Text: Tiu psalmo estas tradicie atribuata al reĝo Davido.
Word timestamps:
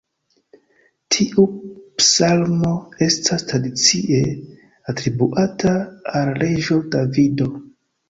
Tiu 1.15 1.45
psalmo 2.03 2.73
estas 3.09 3.47
tradicie 3.53 4.25
atribuata 4.97 5.79
al 6.25 6.37
reĝo 6.45 6.85
Davido. 6.99 7.55